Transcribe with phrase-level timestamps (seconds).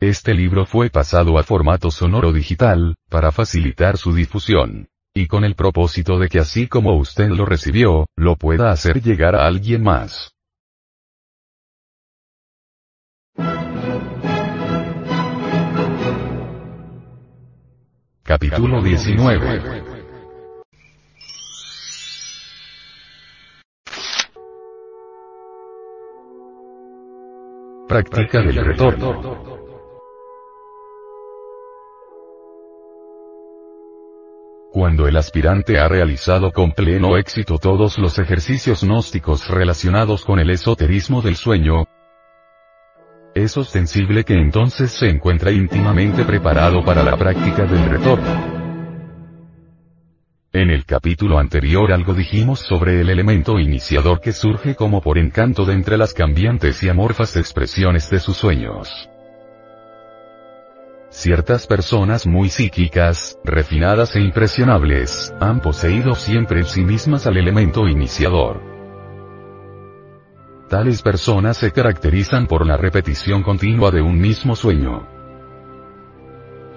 [0.00, 4.88] Este libro fue pasado a formato sonoro digital, para facilitar su difusión.
[5.14, 9.34] Y con el propósito de que así como usted lo recibió, lo pueda hacer llegar
[9.34, 10.32] a alguien más.
[18.22, 19.82] Capítulo 19
[27.88, 29.65] Práctica del retorno.
[34.76, 40.50] Cuando el aspirante ha realizado con pleno éxito todos los ejercicios gnósticos relacionados con el
[40.50, 41.84] esoterismo del sueño,
[43.34, 48.28] es ostensible que entonces se encuentra íntimamente preparado para la práctica del retorno.
[50.52, 55.64] En el capítulo anterior algo dijimos sobre el elemento iniciador que surge como por encanto
[55.64, 59.08] de entre las cambiantes y amorfas expresiones de sus sueños.
[61.16, 67.88] Ciertas personas muy psíquicas, refinadas e impresionables, han poseído siempre en sí mismas al elemento
[67.88, 68.60] iniciador.
[70.68, 75.08] Tales personas se caracterizan por la repetición continua de un mismo sueño.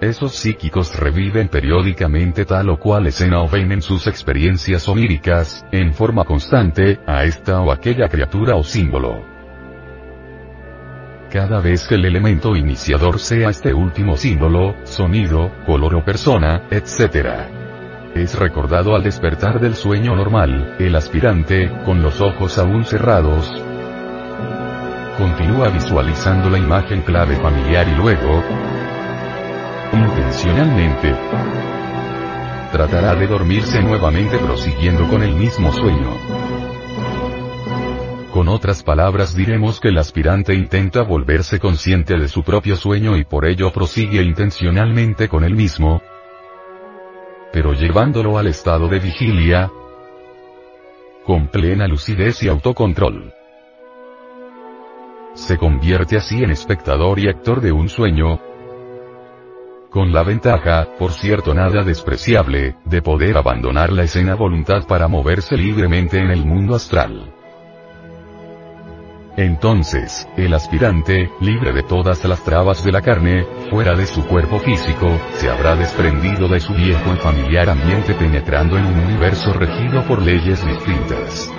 [0.00, 5.92] Esos psíquicos reviven periódicamente tal o cual escena o ven en sus experiencias oníricas, en
[5.92, 9.39] forma constante, a esta o aquella criatura o símbolo.
[11.30, 17.46] Cada vez que el elemento iniciador sea este último símbolo, sonido, color o persona, etc.
[18.14, 23.48] Es recordado al despertar del sueño normal, el aspirante, con los ojos aún cerrados,
[25.20, 28.42] continúa visualizando la imagen clave familiar y luego,
[29.92, 31.14] intencionalmente,
[32.72, 36.39] tratará de dormirse nuevamente prosiguiendo con el mismo sueño.
[38.40, 43.24] Con otras palabras diremos que el aspirante intenta volverse consciente de su propio sueño y
[43.24, 46.00] por ello prosigue intencionalmente con el mismo,
[47.52, 49.70] pero llevándolo al estado de vigilia,
[51.26, 53.30] con plena lucidez y autocontrol.
[55.34, 58.40] Se convierte así en espectador y actor de un sueño,
[59.90, 65.58] con la ventaja, por cierto nada despreciable, de poder abandonar la escena voluntad para moverse
[65.58, 67.34] libremente en el mundo astral.
[69.40, 74.58] Entonces, el aspirante, libre de todas las trabas de la carne, fuera de su cuerpo
[74.58, 80.04] físico, se habrá desprendido de su viejo y familiar ambiente penetrando en un universo regido
[80.06, 81.50] por leyes distintas.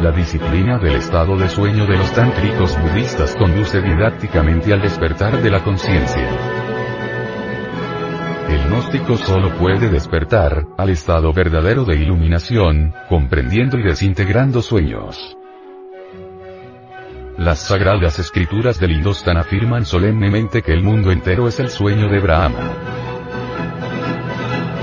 [0.00, 5.50] La disciplina del estado de sueño de los tántricos budistas conduce didácticamente al despertar de
[5.50, 6.30] la conciencia.
[8.48, 15.36] El gnóstico solo puede despertar, al estado verdadero de iluminación, comprendiendo y desintegrando sueños.
[17.36, 22.20] Las sagradas escrituras del Hindustan afirman solemnemente que el mundo entero es el sueño de
[22.20, 22.60] Brahma.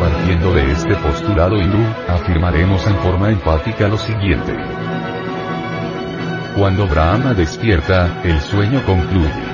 [0.00, 1.78] Partiendo de este postulado hindú,
[2.08, 4.52] afirmaremos en forma enfática lo siguiente.
[6.56, 9.49] Cuando Brahma despierta, el sueño concluye.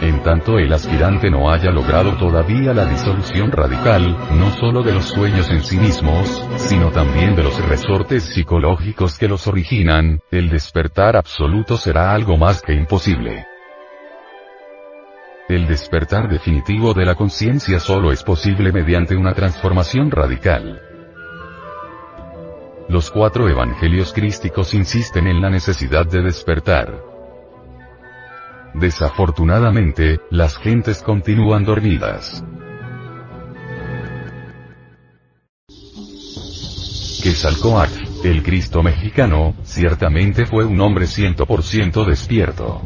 [0.00, 5.06] En tanto el aspirante no haya logrado todavía la disolución radical, no solo de los
[5.06, 11.16] sueños en sí mismos, sino también de los resortes psicológicos que los originan, el despertar
[11.16, 13.46] absoluto será algo más que imposible.
[15.48, 20.82] El despertar definitivo de la conciencia solo es posible mediante una transformación radical.
[22.88, 27.15] Los cuatro evangelios crísticos insisten en la necesidad de despertar.
[28.78, 32.44] Desafortunadamente, las gentes continúan dormidas.
[37.22, 42.82] Quetzalcoatl, el Cristo mexicano, ciertamente fue un hombre 100% despierto.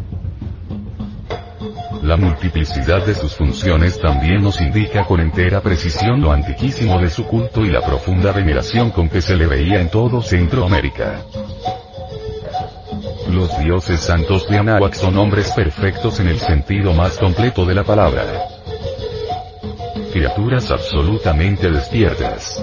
[2.03, 7.27] La multiplicidad de sus funciones también nos indica con entera precisión lo antiquísimo de su
[7.27, 11.25] culto y la profunda veneración con que se le veía en todo Centroamérica.
[13.33, 17.85] Los dioses santos de Anahuac son hombres perfectos en el sentido más completo de la
[17.85, 18.25] palabra.
[20.13, 22.61] criaturas absolutamente despiertas.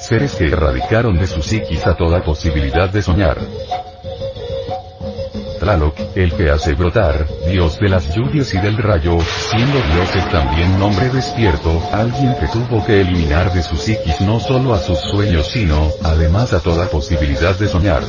[0.00, 3.38] Seres que erradicaron de su psiquis a toda posibilidad de soñar.
[5.60, 9.18] Tlaloc, el que hace brotar, dios de las lluvias y del rayo,
[9.50, 14.40] siendo dios es también nombre despierto, alguien que tuvo que eliminar de su psiquis no
[14.40, 18.02] solo a sus sueños sino, además a toda posibilidad de soñar.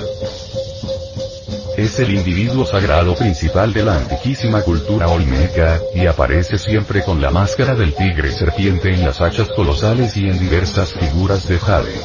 [1.77, 7.29] Es el individuo sagrado principal de la antiquísima cultura olmeca, y aparece siempre con la
[7.29, 12.01] máscara del tigre serpiente en las hachas colosales y en diversas figuras de jade.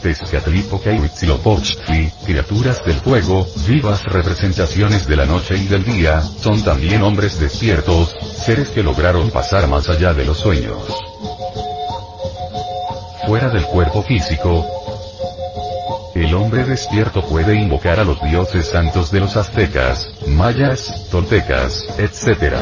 [0.00, 6.62] Tezcatlipoca y Huitzilopochtli, criaturas del fuego, vivas representaciones de la noche y del día, son
[6.64, 8.16] también hombres despiertos,
[8.46, 10.78] seres que lograron pasar más allá de los sueños.
[13.26, 14.77] Fuera del cuerpo físico,
[16.24, 22.54] el hombre despierto puede invocar a los dioses santos de los aztecas, mayas, toltecas, etc.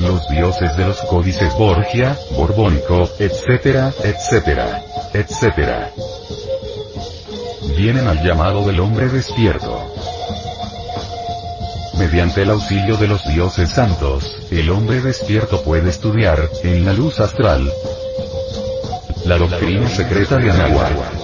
[0.00, 4.60] Los dioses de los códices Borgia, Borbónico, etc., etc.,
[5.12, 5.90] etc.
[7.76, 9.92] Vienen al llamado del hombre despierto.
[11.98, 17.18] Mediante el auxilio de los dioses santos, el hombre despierto puede estudiar, en la luz
[17.18, 17.72] astral,
[19.24, 21.23] la doctrina secreta de Anahuac.